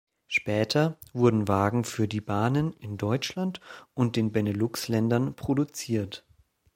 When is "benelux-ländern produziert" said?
4.31-6.25